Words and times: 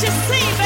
just 0.00 0.28
sing. 0.28 0.57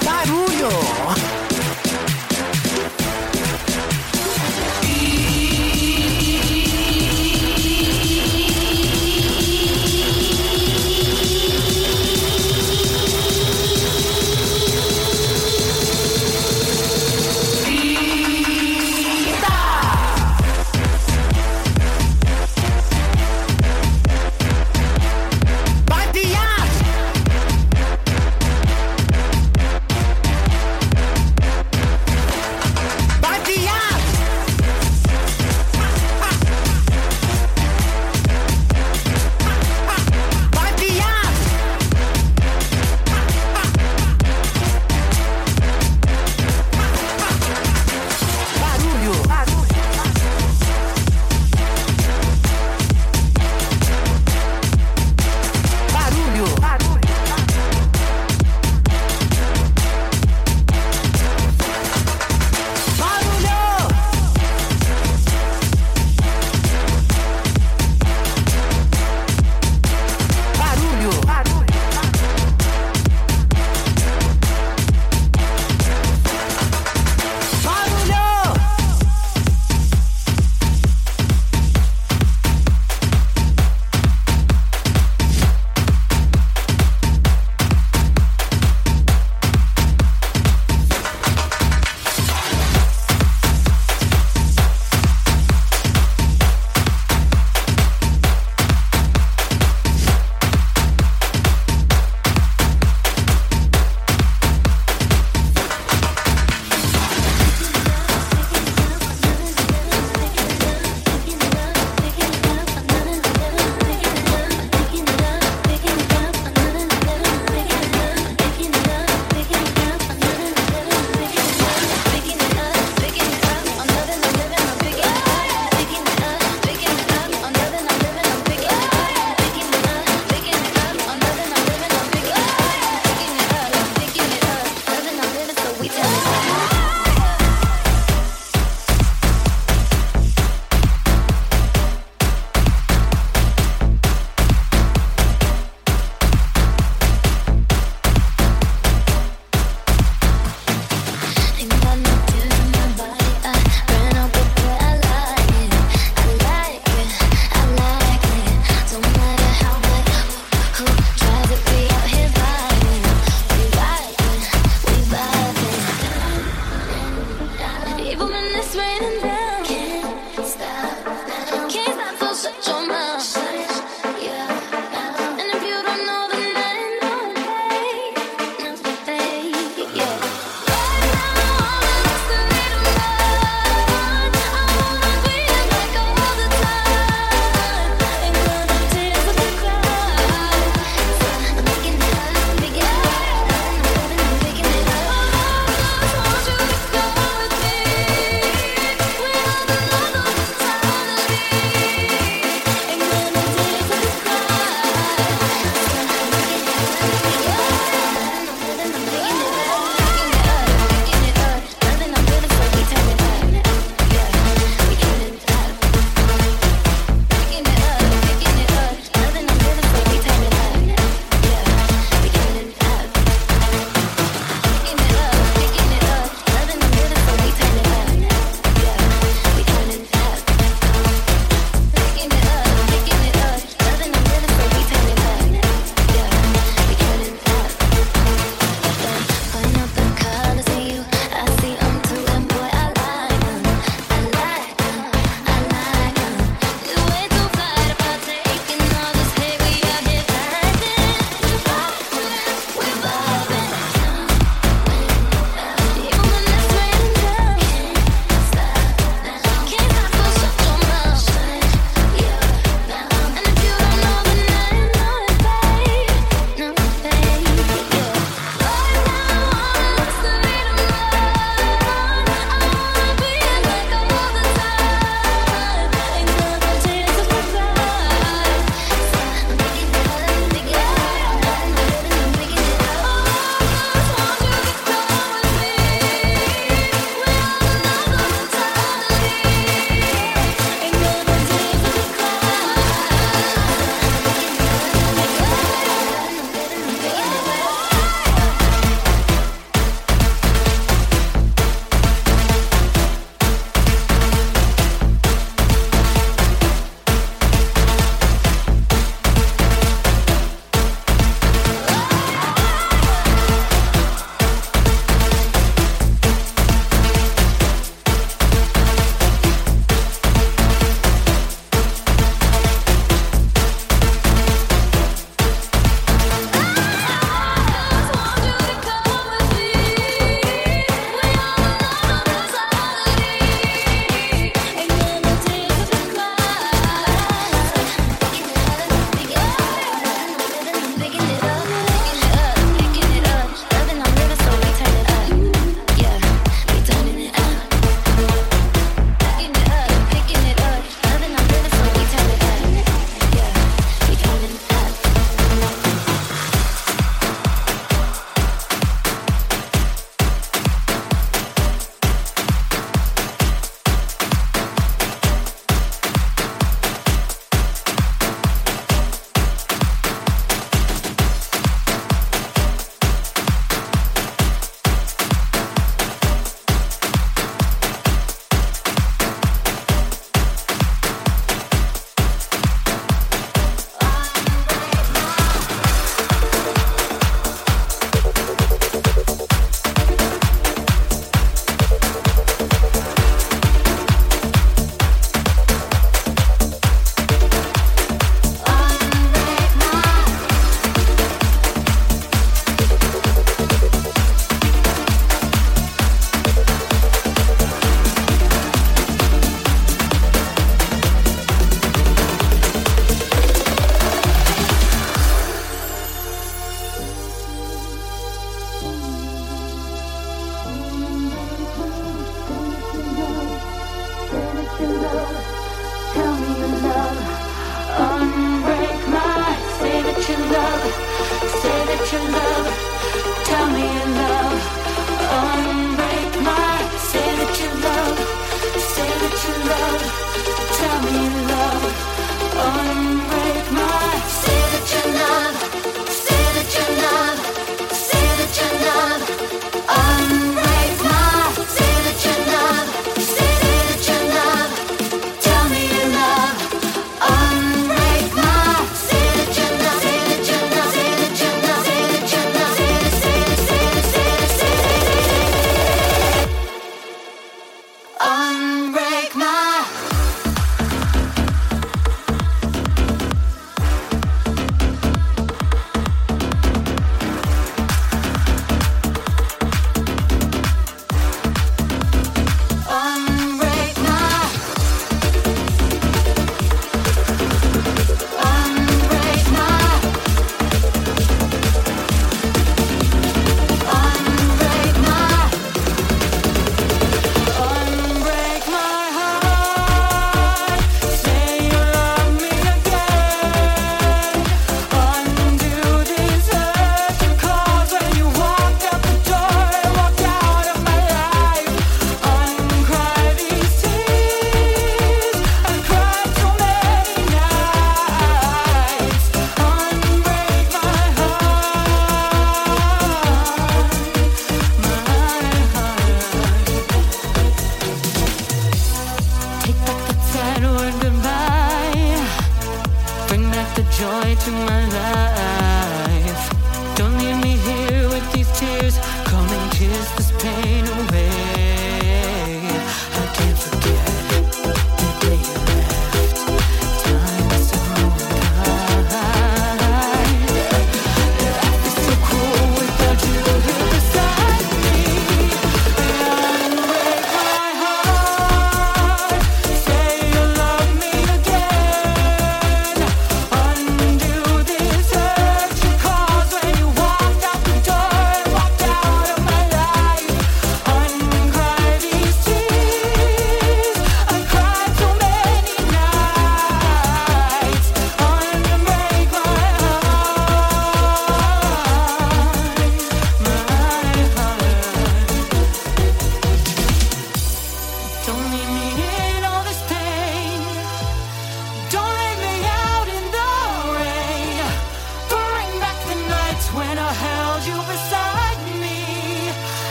Bye. 0.00 0.41